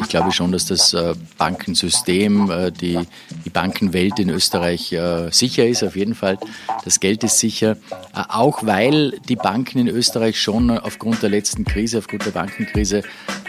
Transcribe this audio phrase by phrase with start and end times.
[0.00, 2.98] Ich glaube schon, dass das äh, Bankensystem, äh, die,
[3.44, 6.38] die Bankenwelt in Österreich äh, sicher ist, auf jeden Fall.
[6.84, 7.76] Das Geld ist sicher,
[8.12, 13.02] auch weil die Banken in Österreich schon aufgrund der letzten Krise, aufgrund der Bankenkrise,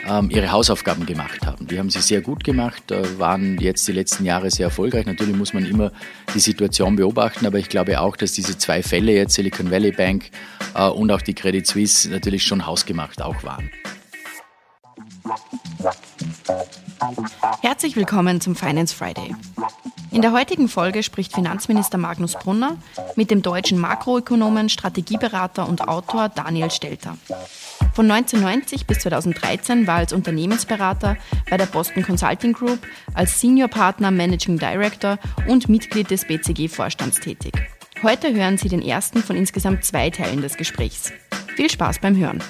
[0.07, 1.67] ähm, ihre Hausaufgaben gemacht haben.
[1.67, 2.83] Die haben sie sehr gut gemacht,
[3.17, 5.05] waren jetzt die letzten Jahre sehr erfolgreich.
[5.05, 5.91] Natürlich muss man immer
[6.33, 10.29] die Situation beobachten, aber ich glaube auch, dass diese zwei Fälle jetzt, Silicon Valley Bank
[10.95, 13.69] und auch die Credit Suisse, natürlich schon hausgemacht auch waren.
[17.61, 19.35] Herzlich willkommen zum Finance Friday.
[20.11, 22.77] In der heutigen Folge spricht Finanzminister Magnus Brunner
[23.15, 27.17] mit dem deutschen Makroökonomen, Strategieberater und Autor Daniel Stelter.
[27.93, 31.17] Von 1990 bis 2013 war er als Unternehmensberater
[31.49, 32.79] bei der Boston Consulting Group,
[33.13, 35.17] als Senior Partner Managing Director
[35.47, 37.53] und Mitglied des BCG-Vorstands tätig.
[38.03, 41.11] Heute hören Sie den ersten von insgesamt zwei Teilen des Gesprächs.
[41.55, 42.43] Viel Spaß beim Hören.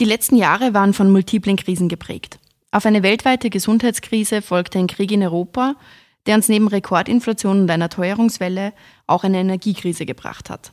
[0.00, 2.38] Die letzten Jahre waren von multiplen Krisen geprägt.
[2.70, 5.76] Auf eine weltweite Gesundheitskrise folgte ein Krieg in Europa,
[6.26, 8.72] der uns neben Rekordinflation und einer Teuerungswelle
[9.06, 10.72] auch eine Energiekrise gebracht hat.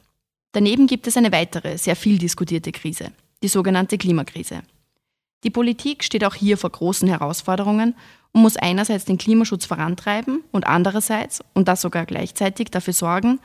[0.53, 3.11] Daneben gibt es eine weitere, sehr viel diskutierte Krise,
[3.43, 4.61] die sogenannte Klimakrise.
[5.43, 7.95] Die Politik steht auch hier vor großen Herausforderungen
[8.31, 13.39] und muss einerseits den Klimaschutz vorantreiben und andererseits, und das sogar gleichzeitig, dafür sorgen,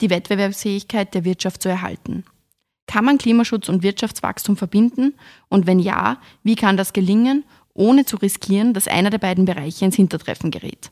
[0.00, 2.24] die Wettbewerbsfähigkeit der Wirtschaft zu erhalten.
[2.90, 5.14] Kann man Klimaschutz und Wirtschaftswachstum verbinden?
[5.48, 9.84] Und wenn ja, wie kann das gelingen, ohne zu riskieren, dass einer der beiden Bereiche
[9.84, 10.90] ins Hintertreffen gerät?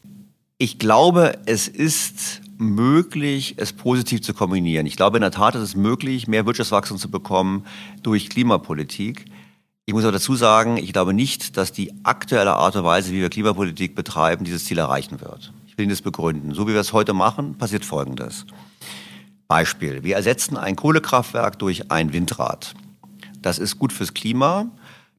[0.59, 4.87] Ich glaube, es ist möglich, es positiv zu kombinieren.
[4.87, 7.65] Ich glaube in der Tat ist es möglich, mehr Wirtschaftswachstum zu bekommen
[8.05, 9.25] durch Klimapolitik.
[9.85, 13.21] Ich muss aber dazu sagen, ich glaube nicht, dass die aktuelle Art und Weise, wie
[13.21, 15.53] wir Klimapolitik betreiben, dieses Ziel erreichen wird.
[15.67, 16.55] Ich will Ihnen das begründen.
[16.55, 18.47] So wie wir es heute machen, passiert Folgendes.
[19.49, 20.05] Beispiel.
[20.05, 22.75] Wir ersetzen ein Kohlekraftwerk durch ein Windrad.
[23.41, 24.67] Das ist gut fürs Klima.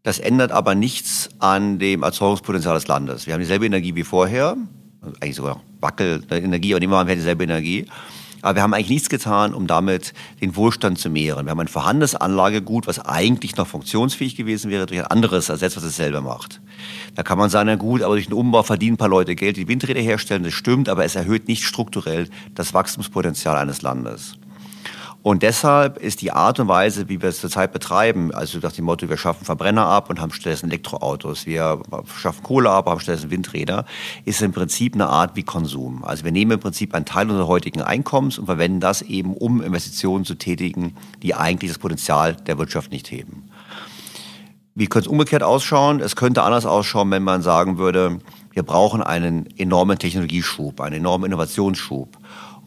[0.04, 3.26] Das ändert aber nichts an dem Erzeugungspotenzial des Landes.
[3.26, 4.56] Wir haben dieselbe Energie wie vorher.
[5.20, 7.88] Eigentlich sogar Wackelenergie, aber nehmen wir mal, wir dieselbe Energie.
[8.42, 11.46] Aber wir haben eigentlich nichts getan, um damit den Wohlstand zu mehren.
[11.46, 15.78] Wir haben ein vorhandenes Anlagegut, was eigentlich noch funktionsfähig gewesen wäre, durch ein anderes ersetzt,
[15.78, 16.62] was es selber macht.
[17.16, 19.58] Da kann man sagen, na gut, aber durch den Umbau verdienen ein paar Leute Geld,
[19.58, 24.38] die Windräder herstellen, das stimmt, aber es erhöht nicht strukturell das Wachstumspotenzial eines Landes.
[25.22, 28.86] Und deshalb ist die Art und Weise, wie wir es zurzeit betreiben, also nach dem
[28.86, 31.82] Motto, wir schaffen Verbrenner ab und haben stattdessen Elektroautos, wir
[32.18, 33.86] schaffen Kohle ab, haben stattdessen Windräder,
[34.24, 36.06] ist im Prinzip eine Art wie Konsum.
[36.06, 39.62] Also wir nehmen im Prinzip einen Teil unseres heutigen Einkommens und verwenden das eben, um
[39.62, 43.50] Investitionen zu tätigen, die eigentlich das Potenzial der Wirtschaft nicht heben.
[44.76, 46.00] Wie könnte es umgekehrt ausschauen?
[46.00, 48.20] Es könnte anders ausschauen, wenn man sagen würde,
[48.54, 52.18] wir brauchen einen enormen Technologieschub, einen enormen Innovationsschub.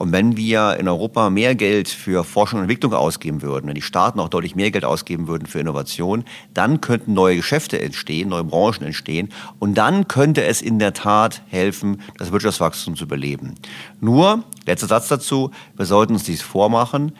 [0.02, 3.82] Und wenn wir in Europa mehr Geld für Forschung und Entwicklung ausgeben würden, wenn die
[3.82, 8.42] Staaten auch deutlich mehr Geld ausgeben würden für Innovation, dann könnten neue Geschäfte entstehen, neue
[8.42, 9.28] Branchen entstehen.
[9.60, 13.54] Und dann könnte es in der Tat helfen, das Wirtschaftswachstum zu überleben.
[14.00, 17.12] Nur, letzter Satz dazu, wir sollten uns dies vormachen,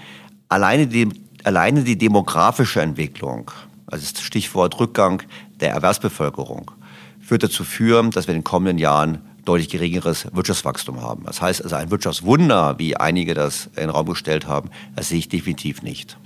[0.49, 1.09] alleine die,
[1.45, 3.53] alleine die demografische Entwicklung,
[3.87, 5.23] also das Stichwort Rückgang
[5.61, 6.73] der Erwerbsbevölkerung,
[7.21, 11.25] führt dazu führen, dass wir in den kommenden Jahren deutlich geringeres Wirtschaftswachstum haben.
[11.25, 15.19] Das heißt also ein Wirtschaftswunder, wie einige das in den Raum gestellt haben, das sehe
[15.19, 16.19] ich definitiv nicht.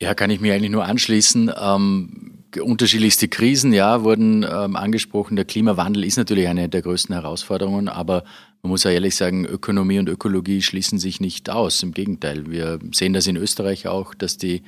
[0.00, 1.52] Ja, kann ich mir eigentlich nur anschließen.
[1.60, 5.36] Ähm, unterschiedlichste Krisen, ja, wurden ähm, angesprochen.
[5.36, 8.24] Der Klimawandel ist natürlich eine der größten Herausforderungen, aber
[8.62, 11.82] man muss ja ehrlich sagen, Ökonomie und Ökologie schließen sich nicht aus.
[11.82, 14.62] Im Gegenteil, wir sehen das in Österreich auch, dass die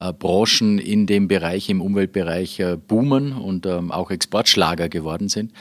[0.00, 5.52] äh, Branchen in dem Bereich, im Umweltbereich äh, boomen und ähm, auch Exportschlager geworden sind.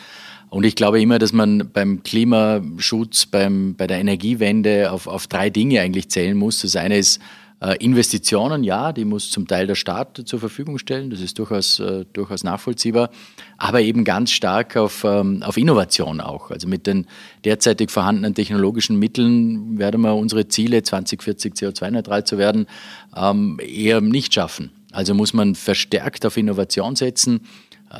[0.55, 5.49] Und ich glaube immer, dass man beim Klimaschutz, beim, bei der Energiewende auf, auf drei
[5.49, 6.61] Dinge eigentlich zählen muss.
[6.61, 7.19] Das eine ist
[7.59, 11.81] äh, Investitionen, ja, die muss zum Teil der Staat zur Verfügung stellen, das ist durchaus,
[11.81, 13.09] äh, durchaus nachvollziehbar,
[13.57, 16.51] aber eben ganz stark auf, ähm, auf Innovation auch.
[16.51, 17.05] Also mit den
[17.43, 22.67] derzeitig vorhandenen technologischen Mitteln werden wir unsere Ziele 2040 CO2-neutral zu werden
[23.13, 24.71] ähm, eher nicht schaffen.
[24.93, 27.41] Also muss man verstärkt auf Innovation setzen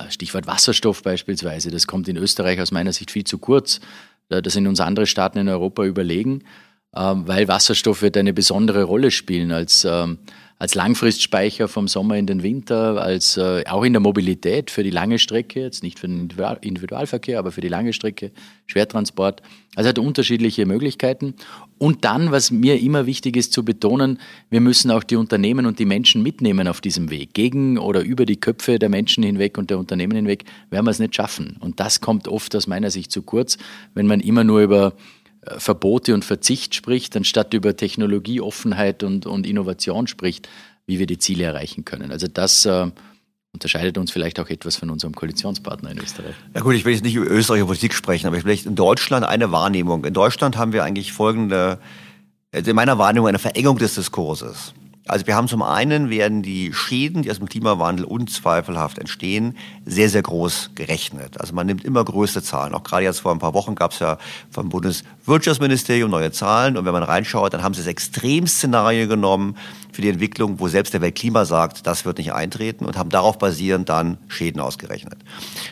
[0.10, 3.80] Stichwort Wasserstoff beispielsweise, das kommt in Österreich aus meiner Sicht viel zu kurz.
[4.30, 6.44] Äh, da sind uns andere Staaten in Europa überlegen,
[6.96, 10.20] ähm, weil Wasserstoff wird eine besondere Rolle spielen als ähm,
[10.58, 14.90] als Langfristspeicher vom Sommer in den Winter, als äh, auch in der Mobilität für die
[14.90, 16.30] lange Strecke, jetzt nicht für den
[16.62, 18.32] Individualverkehr, aber für die lange Strecke,
[18.68, 19.42] Schwertransport.
[19.76, 21.34] Also hat unterschiedliche Möglichkeiten.
[21.78, 24.20] Und dann, was mir immer wichtig ist zu betonen,
[24.50, 27.34] wir müssen auch die Unternehmen und die Menschen mitnehmen auf diesem Weg.
[27.34, 31.00] Gegen oder über die Köpfe der Menschen hinweg und der Unternehmen hinweg werden wir es
[31.00, 31.58] nicht schaffen.
[31.60, 33.58] Und das kommt oft aus meiner Sicht zu kurz,
[33.94, 34.94] wenn man immer nur über
[35.58, 40.48] Verbote und Verzicht spricht, anstatt über Technologieoffenheit und, und Innovation spricht.
[40.88, 42.12] wie wir die Ziele erreichen können.
[42.12, 42.88] Also das äh,
[43.54, 46.36] unterscheidet uns vielleicht auch etwas von unserem Koalitionspartner in Österreich.
[46.54, 49.52] Ja gut, ich will jetzt nicht über österreichische Politik sprechen, aber vielleicht in Deutschland eine
[49.52, 50.06] Wahrnehmung.
[50.06, 51.80] In Deutschland haben wir eigentlich folgende,
[52.54, 54.74] also in meiner Wahrnehmung eine Verengung des Diskurses.
[55.08, 59.56] Also wir haben zum einen werden die Schäden, die aus dem Klimawandel unzweifelhaft entstehen,
[59.86, 61.40] sehr, sehr groß gerechnet.
[61.40, 62.74] Also man nimmt immer größte Zahlen.
[62.74, 64.18] Auch gerade jetzt vor ein paar Wochen gab es ja
[64.50, 66.76] vom Bundeswirtschaftsministerium neue Zahlen.
[66.76, 69.56] Und wenn man reinschaut, dann haben sie das Extremszenario genommen
[69.96, 73.38] für die Entwicklung, wo selbst der Weltklima sagt, das wird nicht eintreten und haben darauf
[73.38, 75.18] basierend dann Schäden ausgerechnet.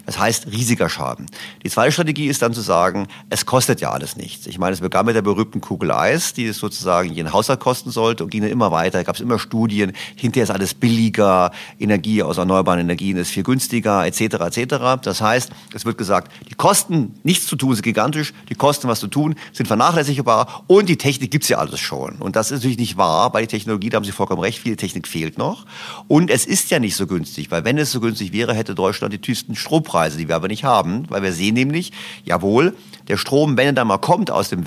[0.06, 1.25] Das heißt riesiger Schaden.
[1.63, 4.47] Die zweite Strategie ist dann zu sagen, es kostet ja alles nichts.
[4.47, 7.91] Ich meine, es begann mit der berühmten Kugel Eis, die es sozusagen jeden Haushalt kosten
[7.91, 9.00] sollte und ging dann immer weiter.
[9.00, 13.43] Da gab es immer Studien, hinterher ist alles billiger, Energie aus erneuerbaren Energien ist viel
[13.43, 14.21] günstiger, etc.
[14.21, 15.01] etc.
[15.01, 18.99] Das heißt, es wird gesagt, die Kosten, nichts zu tun, sind gigantisch, die Kosten, was
[18.99, 22.17] zu tun, sind vernachlässigbar und die Technik gibt's ja alles schon.
[22.17, 24.75] Und das ist natürlich nicht wahr, weil die Technologie, da haben Sie vollkommen recht, viel
[24.75, 25.65] Technik fehlt noch.
[26.07, 29.13] Und es ist ja nicht so günstig, weil wenn es so günstig wäre, hätte Deutschland
[29.13, 31.91] die tiefsten Strompreise, die wir aber nicht haben, weil wir sehen nämlich,
[32.25, 32.75] jawohl,
[33.07, 34.65] der Strom, wenn er dann mal kommt aus dem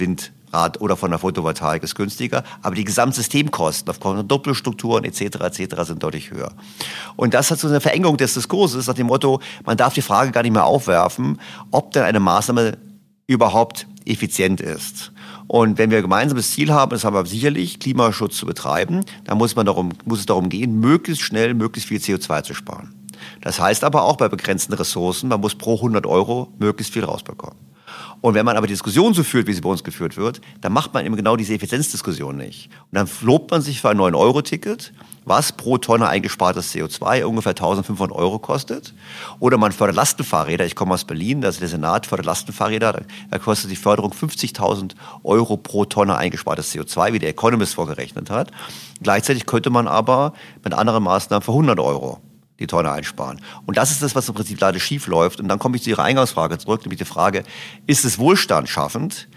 [0.57, 5.21] Windrad oder von der Photovoltaik, ist günstiger, aber die Gesamtsystemkosten aufgrund von Doppelstrukturen etc.
[5.21, 5.83] etc.
[5.83, 6.53] sind deutlich höher.
[7.17, 10.33] Und das hat so eine Verengung des Diskurses nach dem Motto, man darf die Frage
[10.33, 12.79] gar nicht mehr aufwerfen, ob denn eine Maßnahme
[13.27, 15.13] überhaupt effizient ist.
[15.49, 19.39] Und wenn wir ein gemeinsames Ziel haben, das haben wir sicherlich, Klimaschutz zu betreiben, dann
[19.39, 22.95] muss, man darum, muss es darum gehen, möglichst schnell möglichst viel CO2 zu sparen.
[23.43, 27.66] Das heißt aber auch bei begrenzten Ressourcen, man muss pro 100 Euro möglichst viel rausbekommen.
[28.21, 30.73] Und wenn man aber die Diskussion so führt, wie sie bei uns geführt wird, dann
[30.73, 32.71] macht man eben genau diese Effizienzdiskussion nicht.
[32.91, 34.93] Und dann lobt man sich für ein 9-Euro-Ticket,
[35.25, 38.95] was pro Tonne eingespartes CO2 ungefähr 1500 Euro kostet.
[39.39, 40.65] Oder man fördert Lastenfahrräder.
[40.65, 43.03] Ich komme aus Berlin, also der Senat fördert Lastenfahrräder.
[43.31, 44.93] Da kostet die Förderung 50.000
[45.25, 48.51] Euro pro Tonne eingespartes CO2, wie der Economist vorgerechnet hat.
[49.03, 50.33] Gleichzeitig könnte man aber
[50.65, 52.21] mit anderen Maßnahmen für 100 Euro
[52.59, 53.41] die Tonne einsparen.
[53.67, 55.41] Und das ist das, was im Prinzip leider schief läuft.
[55.41, 57.43] Und dann komme ich zu Ihrer Eingangsfrage zurück, nämlich die Frage,
[57.87, 59.29] ist es Wohlstand schaffend?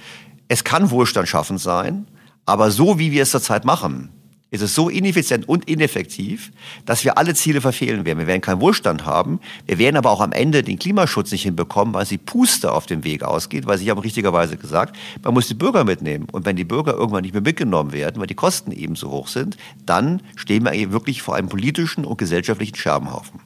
[0.48, 2.08] Es kann Wohlstand schaffend sein,
[2.46, 4.10] aber so wie wir es zurzeit machen,
[4.52, 6.52] ist es so ineffizient und ineffektiv,
[6.86, 8.20] dass wir alle Ziele verfehlen werden.
[8.20, 9.40] Wir werden keinen Wohlstand haben.
[9.68, 13.04] Wir werden aber auch am Ende den Klimaschutz nicht hinbekommen, weil sie Puste auf dem
[13.04, 16.28] Weg ausgeht, weil Sie haben richtigerweise gesagt, man muss die Bürger mitnehmen.
[16.32, 19.28] Und wenn die Bürger irgendwann nicht mehr mitgenommen werden, weil die Kosten eben so hoch
[19.28, 23.40] sind, dann stehen wir wirklich vor einem politischen und gesellschaftlichen Scherbenhaufen.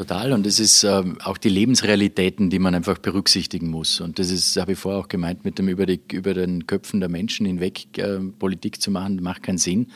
[0.00, 0.32] Total.
[0.32, 4.00] Und es ist äh, auch die Lebensrealitäten, die man einfach berücksichtigen muss.
[4.00, 7.00] Und das ist, habe ich vorher auch gemeint, mit dem über, die, über den Köpfen
[7.00, 9.88] der Menschen hinweg äh, Politik zu machen, macht keinen Sinn.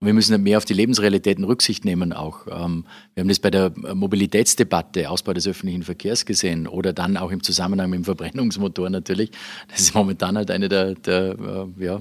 [0.00, 2.46] Wir müssen mehr auf die Lebensrealitäten Rücksicht nehmen auch.
[2.46, 2.84] Ähm,
[3.14, 7.42] wir haben das bei der Mobilitätsdebatte, Ausbau des öffentlichen Verkehrs gesehen oder dann auch im
[7.42, 9.32] Zusammenhang mit dem Verbrennungsmotor natürlich.
[9.66, 11.36] Das ist momentan halt eine der, der
[11.78, 12.00] äh, ja,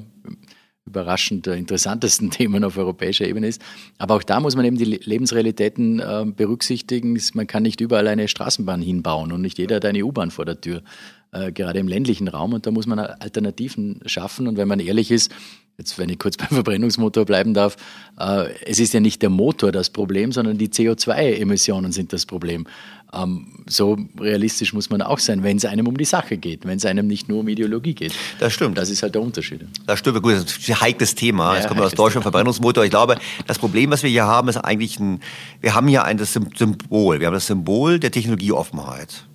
[0.85, 3.63] überraschend interessantesten Themen auf europäischer Ebene ist.
[3.97, 7.19] Aber auch da muss man eben die Lebensrealitäten äh, berücksichtigen.
[7.33, 10.61] Man kann nicht überall eine Straßenbahn hinbauen und nicht jeder hat eine U-Bahn vor der
[10.61, 10.83] Tür,
[11.31, 12.53] äh, gerade im ländlichen Raum.
[12.53, 14.47] Und da muss man Alternativen schaffen.
[14.47, 15.31] Und wenn man ehrlich ist,
[15.77, 17.77] jetzt wenn ich kurz beim Verbrennungsmotor bleiben darf,
[18.19, 22.65] äh, es ist ja nicht der Motor das Problem, sondern die CO2-Emissionen sind das Problem.
[23.13, 26.77] Ähm, so realistisch muss man auch sein, wenn es einem um die Sache geht, wenn
[26.77, 28.13] es einem nicht nur um Ideologie geht.
[28.39, 28.77] Das stimmt.
[28.77, 29.61] Das ist halt der Unterschied.
[29.85, 30.21] Das stimmt.
[30.21, 31.53] Gut, das ist ein heikles Thema.
[31.53, 32.83] Ja, Jetzt kommt aus Deutschland Verbrennungsmotor.
[32.83, 35.21] Ich glaube, das Problem, was wir hier haben, ist eigentlich ein,
[35.61, 37.19] wir haben hier ein das Symbol.
[37.19, 39.27] Wir haben das Symbol der Technologieoffenheit.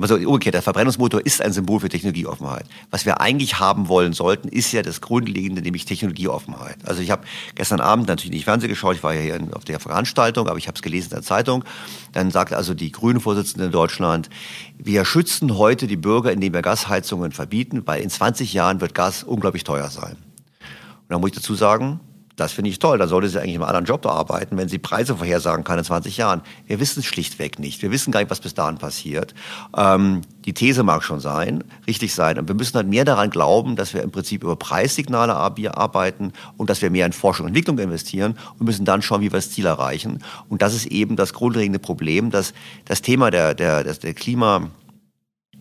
[0.00, 2.64] Aber so umgekehrt, der Verbrennungsmotor ist ein Symbol für Technologieoffenheit.
[2.90, 6.78] Was wir eigentlich haben wollen sollten, ist ja das Grundlegende, nämlich Technologieoffenheit.
[6.86, 9.78] Also ich habe gestern Abend natürlich nicht Fernsehen geschaut, ich war ja hier auf der
[9.78, 11.66] Veranstaltung, aber ich habe es gelesen in der Zeitung.
[12.14, 14.30] Dann sagt also die Grünen-Vorsitzende in Deutschland,
[14.78, 19.22] wir schützen heute die Bürger, indem wir Gasheizungen verbieten, weil in 20 Jahren wird Gas
[19.22, 20.16] unglaublich teuer sein.
[20.62, 22.00] Und da muss ich dazu sagen,
[22.40, 22.98] das finde ich toll.
[22.98, 26.16] Dann sollte sie eigentlich im anderen Job arbeiten, wenn sie Preise vorhersagen kann in 20
[26.16, 26.40] Jahren.
[26.66, 27.82] Wir wissen es schlichtweg nicht.
[27.82, 29.34] Wir wissen gar nicht, was bis dahin passiert.
[29.76, 32.38] Ähm, die These mag schon sein, richtig sein.
[32.38, 36.70] Und wir müssen halt mehr daran glauben, dass wir im Prinzip über Preissignale arbeiten und
[36.70, 39.50] dass wir mehr in Forschung und Entwicklung investieren und müssen dann schauen, wie wir das
[39.50, 40.24] Ziel erreichen.
[40.48, 42.54] Und das ist eben das grundlegende Problem, dass
[42.86, 44.70] das Thema der, der, der Klima,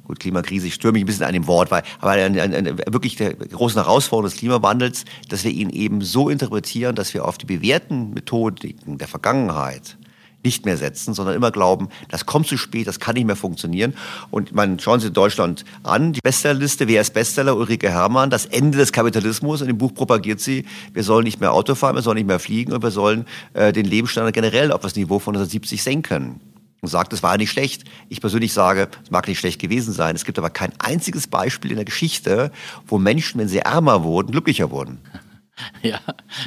[0.10, 2.78] gut, Klimakrise, ich störe mich ein bisschen an dem Wort, weil, aber eine, eine, eine,
[2.80, 7.38] wirklich der großen Herausforderung des Klimawandels, dass wir ihn eben so interpretieren, dass wir auf
[7.38, 9.98] die bewährten Methodiken der Vergangenheit
[10.44, 13.94] nicht mehr setzen, sondern immer glauben, das kommt zu spät, das kann nicht mehr funktionieren.
[14.32, 17.56] Und man schauen Sie Deutschland an, die Bestsellerliste, wer ist Bestseller?
[17.56, 19.62] Ulrike Herrmann, das Ende des Kapitalismus.
[19.62, 22.40] In dem Buch propagiert sie, wir sollen nicht mehr Auto fahren, wir sollen nicht mehr
[22.40, 26.40] fliegen und wir sollen äh, den Lebensstandard generell auf das Niveau von 1970 senken
[26.82, 27.84] und sagt, es war nicht schlecht.
[28.10, 30.16] Ich persönlich sage, es mag nicht schlecht gewesen sein.
[30.16, 32.52] Es gibt aber kein einziges Beispiel in der Geschichte,
[32.88, 35.00] wo Menschen, wenn sie ärmer wurden, glücklicher wurden.
[35.82, 36.00] Ja,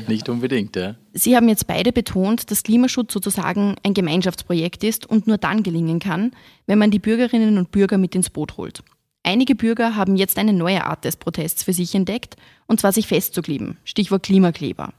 [0.08, 0.74] nicht unbedingt.
[0.74, 0.94] Ja.
[1.12, 5.98] Sie haben jetzt beide betont, dass Klimaschutz sozusagen ein Gemeinschaftsprojekt ist und nur dann gelingen
[5.98, 6.32] kann,
[6.66, 8.82] wenn man die Bürgerinnen und Bürger mit ins Boot holt.
[9.22, 12.36] Einige Bürger haben jetzt eine neue Art des Protests für sich entdeckt,
[12.66, 13.76] und zwar sich festzukleben.
[13.84, 14.92] Stichwort Klimakleber.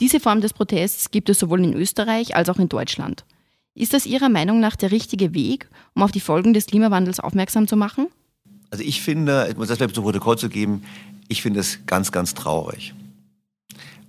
[0.00, 3.24] Diese Form des Protests gibt es sowohl in Österreich als auch in Deutschland.
[3.74, 7.66] Ist das Ihrer Meinung nach der richtige Weg, um auf die Folgen des Klimawandels aufmerksam
[7.66, 8.08] zu machen?
[8.70, 10.82] Also ich finde, ich muss das vielleicht zum Protokoll zu geben,
[11.28, 12.94] ich finde es ganz, ganz traurig.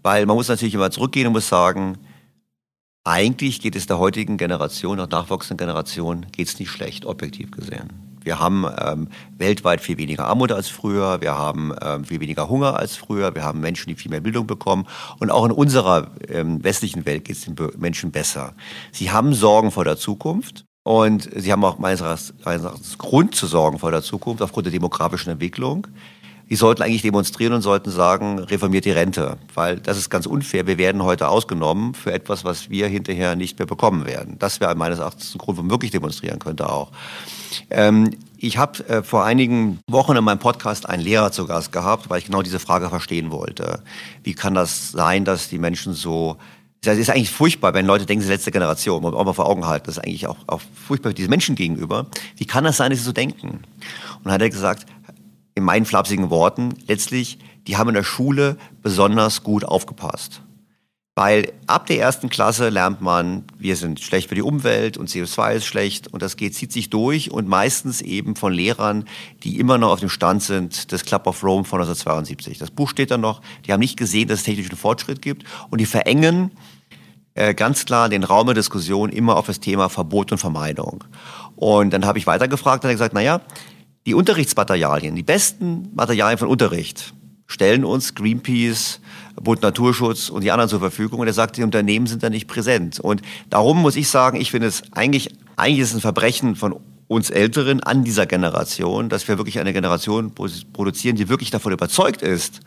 [0.02, 1.98] Weil man muss natürlich immer zurückgehen und muss sagen,
[3.06, 7.90] eigentlich geht es der heutigen Generation, der nachwachsenden Generation, geht es nicht schlecht, objektiv gesehen.
[8.24, 12.78] Wir haben ähm, weltweit viel weniger Armut als früher, wir haben ähm, viel weniger Hunger
[12.78, 14.88] als früher, wir haben Menschen, die viel mehr Bildung bekommen.
[15.20, 18.54] Und auch in unserer ähm, westlichen Welt geht es den Menschen besser.
[18.92, 23.80] Sie haben Sorgen vor der Zukunft und sie haben auch meines Erachtens Grund zu sorgen
[23.80, 25.88] vor der Zukunft aufgrund der demografischen Entwicklung
[26.54, 30.68] die sollten eigentlich demonstrieren und sollten sagen, reformiert die Rente, weil das ist ganz unfair.
[30.68, 34.36] Wir werden heute ausgenommen für etwas, was wir hinterher nicht mehr bekommen werden.
[34.38, 36.92] Das wäre meines Erachtens ein Grund, warum man wirklich demonstrieren könnte auch.
[37.72, 42.12] Ähm, ich habe äh, vor einigen Wochen in meinem Podcast einen Lehrer zu Gast gehabt,
[42.12, 43.82] weil ich genau diese Frage verstehen wollte.
[44.22, 46.38] Wie kann das sein, dass die Menschen so
[46.86, 49.02] es ist eigentlich furchtbar, wenn Leute denken, sie letzte Generation.
[49.02, 49.86] Man auch mal vor Augen halten.
[49.86, 52.08] Das ist eigentlich auch, auch furchtbar diese Menschen gegenüber.
[52.36, 53.48] Wie kann das sein, dass sie so denken?
[53.48, 54.86] Und dann hat er gesagt,
[55.56, 60.42] in meinen flapsigen Worten, letztlich, die haben in der Schule besonders gut aufgepasst.
[61.16, 65.54] Weil ab der ersten Klasse lernt man, wir sind schlecht für die Umwelt und CO2
[65.54, 69.06] ist schlecht und das geht, zieht sich durch und meistens eben von Lehrern,
[69.44, 72.58] die immer noch auf dem Stand sind des Club of Rome von 1972.
[72.58, 75.80] Das Buch steht da noch, die haben nicht gesehen, dass es technischen Fortschritt gibt und
[75.80, 76.52] die verengen
[77.36, 81.04] äh, ganz klar den Raum der Diskussion immer auf das Thema Verbot und Vermeidung.
[81.56, 83.42] Und dann habe ich weitergefragt und er gesagt, naja,
[84.06, 87.14] die Unterrichtsmaterialien, die besten Materialien von Unterricht,
[87.48, 89.00] stellen uns Greenpeace,
[89.36, 91.20] Bund Naturschutz und die anderen zur Verfügung.
[91.20, 93.00] Und er sagt, die Unternehmen sind da nicht präsent.
[93.00, 96.76] Und darum muss ich sagen, ich finde es eigentlich, eigentlich ist es ein Verbrechen von
[97.08, 102.22] uns Älteren an dieser Generation, dass wir wirklich eine Generation produzieren, die wirklich davon überzeugt
[102.22, 102.62] ist,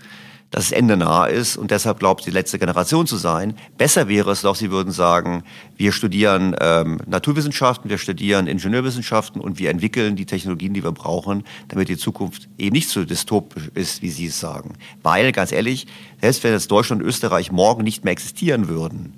[0.51, 3.57] dass das Ende nah ist und deshalb glaubt, die letzte Generation zu sein.
[3.77, 5.43] Besser wäre es doch, sie würden sagen,
[5.77, 11.45] wir studieren ähm, Naturwissenschaften, wir studieren Ingenieurwissenschaften und wir entwickeln die Technologien, die wir brauchen,
[11.69, 14.75] damit die Zukunft eben nicht so dystopisch ist, wie Sie es sagen.
[15.03, 15.87] Weil, ganz ehrlich,
[16.21, 19.15] selbst wenn jetzt Deutschland und Österreich morgen nicht mehr existieren würden,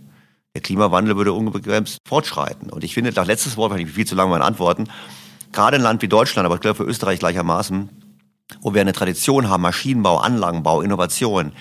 [0.55, 2.71] der Klimawandel würde unbegrenzt fortschreiten.
[2.71, 4.89] Und ich finde, nach letztes Wort, weil ich viel zu lange meine Antworten,
[5.53, 7.91] gerade ein Land wie Deutschland, aber ich glaube für Österreich gleichermaßen,
[8.61, 11.53] wo wir eine Tradition haben, Maschinenbau, Anlagenbau, Innovation.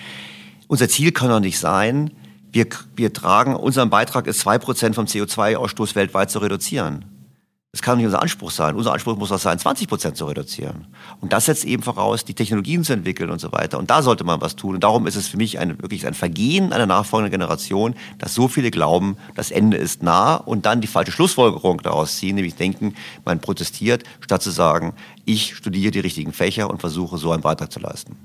[0.66, 2.10] Unser Ziel kann doch nicht sein,
[2.52, 2.66] wir,
[2.96, 7.04] wir tragen, unser Beitrag ist zwei Prozent vom CO2-Ausstoß weltweit zu reduzieren.
[7.72, 8.76] Das kann nicht unser Anspruch sein.
[8.76, 10.86] Unser Anspruch muss auch sein, 20 Prozent zu reduzieren.
[11.20, 13.78] Und das setzt eben voraus, die Technologien zu entwickeln und so weiter.
[13.78, 14.76] Und da sollte man was tun.
[14.76, 18.48] Und darum ist es für mich ein, wirklich ein Vergehen einer nachfolgenden Generation, dass so
[18.48, 22.94] viele glauben, das Ende ist nah und dann die falsche Schlussfolgerung daraus ziehen, nämlich denken,
[23.26, 24.94] man protestiert, statt zu sagen,
[25.26, 28.16] ich studiere die richtigen Fächer und versuche so einen Beitrag zu leisten.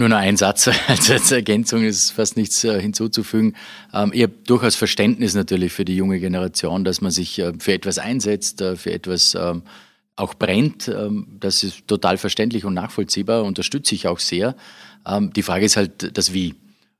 [0.00, 3.54] Nur noch ein Satz als, als Ergänzung ist fast nichts äh, hinzuzufügen.
[3.92, 7.74] Ähm, ich habe durchaus Verständnis natürlich für die junge Generation, dass man sich äh, für
[7.74, 9.62] etwas einsetzt, äh, für etwas ähm,
[10.16, 10.88] auch brennt.
[10.88, 14.56] Ähm, das ist total verständlich und nachvollziehbar, unterstütze ich auch sehr.
[15.34, 16.54] Die Frage ist halt das Wie.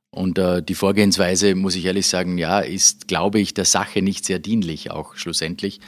[0.09, 4.39] Und die Vorgehensweise, muss ich ehrlich sagen, ja, ist, glaube ich, der Sache nicht sehr
[4.39, 5.79] dienlich, auch schlussendlich.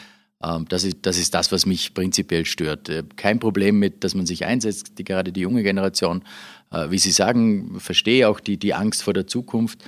[0.43, 2.89] Ähm, das ist, das ist das, was mich prinzipiell stört.
[2.89, 6.23] Äh, kein Problem mit, dass man sich einsetzt, die, gerade die junge Generation.
[6.71, 9.81] Äh, wie Sie sagen, verstehe auch die, die Angst vor der Zukunft,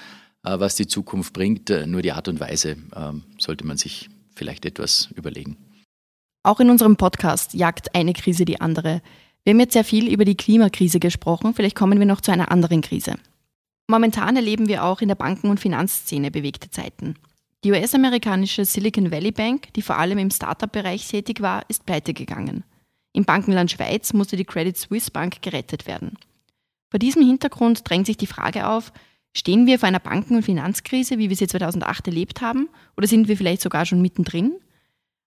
[0.44, 1.70] äh, was die Zukunft bringt.
[1.88, 5.58] Nur die Art und Weise ähm, sollte man sich vielleicht etwas überlegen.
[6.44, 9.02] Auch in unserem Podcast jagt eine Krise die andere.
[9.44, 11.54] Wir haben jetzt sehr viel über die Klimakrise gesprochen.
[11.56, 13.16] Vielleicht kommen wir noch zu einer anderen Krise.
[13.88, 17.16] Momentan erleben wir auch in der Banken- und Finanzszene bewegte Zeiten.
[17.66, 22.64] Die US-amerikanische Silicon Valley Bank, die vor allem im Startup-Bereich tätig war, ist pleite gegangen.
[23.12, 26.16] Im Bankenland Schweiz musste die Credit Suisse Bank gerettet werden.
[26.92, 28.94] Vor diesem Hintergrund drängt sich die Frage auf,
[29.36, 33.28] stehen wir vor einer Banken- und Finanzkrise, wie wir sie 2008 erlebt haben, oder sind
[33.28, 34.60] wir vielleicht sogar schon mittendrin?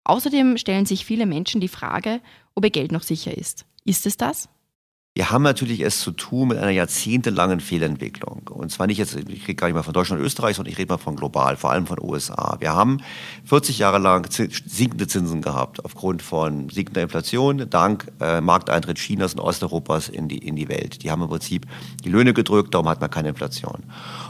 [0.04, 2.20] Außerdem stellen sich viele Menschen die Frage,
[2.54, 3.66] ob ihr Geld noch sicher ist.
[3.84, 4.48] Ist es das?
[5.14, 8.48] Wir haben natürlich es zu tun mit einer jahrzehntelangen Fehlentwicklung.
[8.52, 10.78] Und zwar nicht jetzt, ich rede gar nicht mal von Deutschland und Österreich, sondern ich
[10.78, 12.56] rede mal von global, vor allem von USA.
[12.60, 12.98] Wir haben
[13.44, 19.40] 40 Jahre lang sinkende Zinsen gehabt aufgrund von sinkender Inflation, dank äh, Markteintritt Chinas und
[19.40, 21.02] Osteuropas in die, in die Welt.
[21.02, 21.66] Die haben im Prinzip
[22.04, 23.82] die Löhne gedrückt, darum hat man keine Inflation.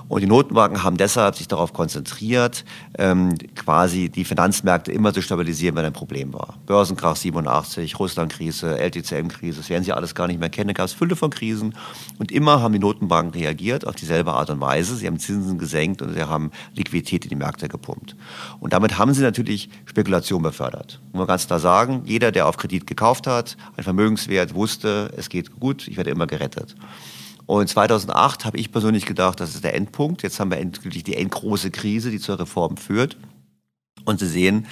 [0.09, 2.65] Und die Notenbanken haben deshalb sich darauf konzentriert,
[2.97, 6.55] ähm, quasi die Finanzmärkte immer zu stabilisieren, wenn ein Problem war.
[6.65, 11.17] Börsenkrach 87, Russlandkrise, LTCM-Krise, das werden Sie alles gar nicht mehr kennen gab es Fülle
[11.17, 11.75] von Krisen
[12.19, 14.95] und immer haben die Notenbanken reagiert auf dieselbe Art und Weise.
[14.95, 18.15] Sie haben Zinsen gesenkt und sie haben Liquidität in die Märkte gepumpt.
[18.61, 21.01] Und damit haben sie natürlich Spekulation befördert.
[21.11, 25.29] Muss man ganz klar sagen, jeder, der auf Kredit gekauft hat, ein Vermögenswert, wusste, es
[25.29, 26.77] geht gut, ich werde immer gerettet.
[27.47, 30.23] Und 2008 habe ich persönlich gedacht, das ist der Endpunkt.
[30.23, 33.17] Jetzt haben wir endgültig die endgroße Krise, die zur Reform führt.
[34.09, 34.67] Und Sie sehen,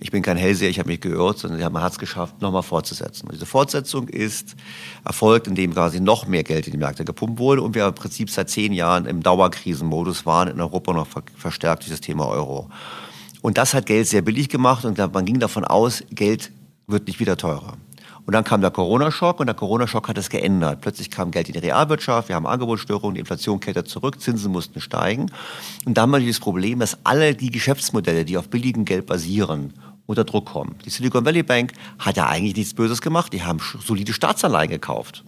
[0.00, 3.24] ich bin kein Hellseher, ich habe mich geirrt, sondern man hat es geschafft, nochmal fortzusetzen.
[3.24, 4.54] Und diese Fortsetzung ist
[5.02, 8.28] erfolgt, indem quasi noch mehr Geld in die Märkte gepumpt wurde und wir im Prinzip
[8.28, 11.06] seit zehn Jahren im Dauerkrisenmodus waren, in Europa noch
[11.38, 12.68] verstärkt durch das Thema Euro.
[13.40, 16.52] Und das hat Geld sehr billig gemacht und man ging davon aus, Geld
[16.86, 17.78] wird nicht wieder teurer.
[18.24, 20.80] Und dann kam der Corona-Schock und der Corona-Schock hat es geändert.
[20.80, 24.80] Plötzlich kam Geld in die Realwirtschaft, wir haben Angebotsstörungen, die Inflation kehrte zurück, Zinsen mussten
[24.80, 25.30] steigen.
[25.84, 29.72] Und da haben wir das Problem, dass alle die Geschäftsmodelle, die auf billigem Geld basieren,
[30.06, 30.76] unter Druck kommen.
[30.84, 33.32] Die Silicon Valley Bank hat ja eigentlich nichts Böses gemacht.
[33.32, 35.24] Die haben solide Staatsanleihen gekauft.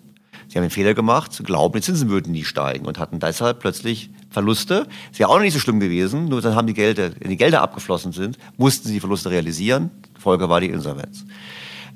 [0.49, 3.61] Sie haben den Fehler gemacht, zu glauben, die Zinsen würden nie steigen und hatten deshalb
[3.61, 4.87] plötzlich Verluste.
[5.11, 7.37] Ist ja auch noch nicht so schlimm gewesen, nur dann haben die Gelder, wenn die
[7.37, 9.91] Gelder abgeflossen sind, mussten sie die Verluste realisieren.
[10.19, 11.25] Folge war die Insolvenz.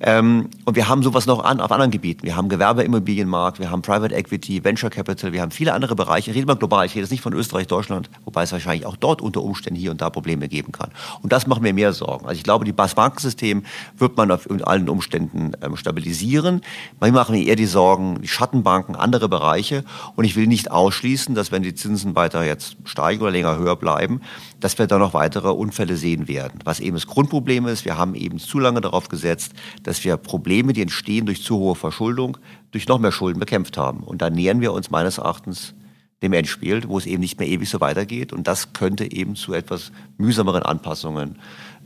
[0.00, 2.22] Ähm, und wir haben sowas noch an, auf anderen Gebieten.
[2.22, 6.30] Wir haben Gewerbeimmobilienmarkt, wir haben Private Equity, Venture Capital, wir haben viele andere Bereiche.
[6.30, 8.96] Ich rede mal global, ich rede jetzt nicht von Österreich, Deutschland, wobei es wahrscheinlich auch
[8.96, 10.90] dort unter Umständen hier und da Probleme geben kann.
[11.22, 12.26] Und das macht mir mehr Sorgen.
[12.26, 13.64] Also ich glaube, die Bankensystem
[13.96, 16.62] wird man auf allen Umständen ähm, stabilisieren.
[17.00, 19.84] Manchmal machen mir eher die Sorgen, die Schattenbanken, andere Bereiche.
[20.14, 23.76] Und ich will nicht ausschließen, dass wenn die Zinsen weiter jetzt steigen oder länger höher
[23.76, 24.20] bleiben,
[24.60, 26.60] dass wir da noch weitere Unfälle sehen werden.
[26.64, 29.52] Was eben das Grundproblem ist, wir haben eben zu lange darauf gesetzt,
[29.88, 32.36] dass wir Probleme, die entstehen durch zu hohe Verschuldung,
[32.72, 34.00] durch noch mehr Schulden bekämpft haben.
[34.00, 35.72] Und da nähern wir uns meines Erachtens
[36.20, 38.34] dem Endspiel, wo es eben nicht mehr ewig so weitergeht.
[38.34, 41.38] Und das könnte eben zu etwas mühsameren Anpassungen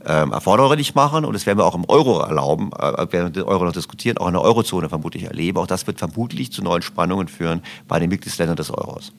[0.05, 1.23] ähm, erforderlich machen.
[1.23, 4.27] Und das werden wir auch im Euro erlauben, äh, werden den Euro noch diskutieren, auch
[4.27, 5.57] in der Eurozone vermutlich erleben.
[5.57, 9.13] Auch das wird vermutlich zu neuen Spannungen führen bei den Mitgliedsländern des Euros.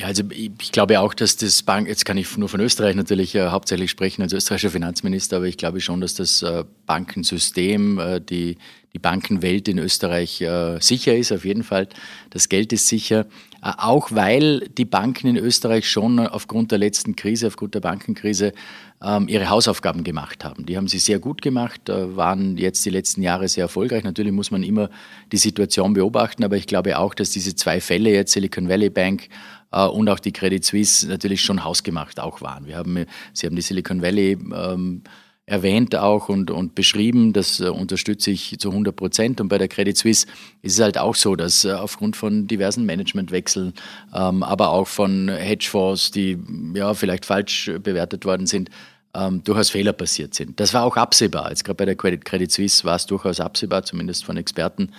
[0.00, 3.34] Ja, also ich glaube auch, dass das Bank, jetzt kann ich nur von Österreich natürlich
[3.34, 8.18] äh, hauptsächlich sprechen als österreichischer Finanzminister, aber ich glaube schon, dass das äh, Bankensystem, äh,
[8.18, 8.56] die,
[8.94, 11.86] die Bankenwelt in Österreich äh, sicher ist, auf jeden Fall.
[12.30, 13.26] Das Geld ist sicher,
[13.62, 18.54] äh, auch weil die Banken in Österreich schon aufgrund der letzten Krise, aufgrund der Bankenkrise,
[19.02, 20.64] ähm, ihre Hausaufgaben gemacht haben.
[20.64, 24.04] Die haben sie sehr gut gemacht, äh, waren jetzt die letzten Jahre sehr erfolgreich.
[24.04, 24.88] Natürlich muss man immer
[25.30, 29.28] die Situation beobachten, aber ich glaube auch, dass diese zwei Fälle jetzt Silicon Valley Bank
[29.70, 32.66] und auch die Credit Suisse natürlich schon hausgemacht auch waren.
[32.66, 35.02] Wir haben, Sie haben die Silicon Valley ähm,
[35.50, 37.32] erwähnt auch und, und beschrieben.
[37.32, 39.40] Das äh, unterstütze ich zu 100 Prozent.
[39.40, 40.26] Und bei der Credit Suisse
[40.62, 43.74] ist es halt auch so, dass äh, aufgrund von diversen Managementwechseln,
[44.14, 46.38] ähm, aber auch von Hedgefonds, die
[46.74, 48.70] ja vielleicht falsch bewertet worden sind,
[49.12, 50.60] ähm, durchaus Fehler passiert sind.
[50.60, 51.50] Das war auch absehbar.
[51.50, 54.92] Jetzt gerade bei der Credit, Credit Suisse war es durchaus absehbar, zumindest von Experten.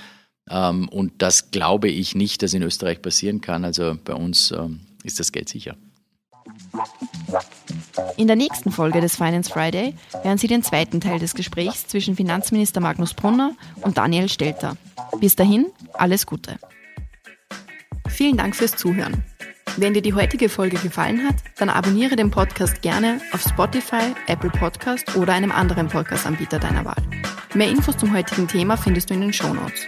[0.49, 3.65] Ähm, und das glaube ich nicht, dass in Österreich passieren kann.
[3.65, 5.75] Also bei uns ähm, ist das Geld sicher.
[8.17, 12.15] In der nächsten Folge des Finance Friday hören Sie den zweiten Teil des Gesprächs zwischen
[12.15, 14.77] Finanzminister Magnus Brunner und Daniel Stelter.
[15.19, 16.57] Bis dahin, alles Gute.
[18.07, 19.23] Vielen Dank fürs Zuhören.
[19.77, 24.49] Wenn dir die heutige Folge gefallen hat, dann abonniere den Podcast gerne auf Spotify, Apple
[24.49, 27.01] Podcast oder einem anderen Podcast-Anbieter deiner Wahl.
[27.53, 29.87] Mehr Infos zum heutigen Thema findest du in den Show Notes.